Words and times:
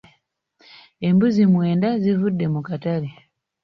Embuzi 1.07 1.43
mwenda 1.53 1.89
zivudde 2.03 2.45
mu 2.53 2.61
katale. 2.67 3.09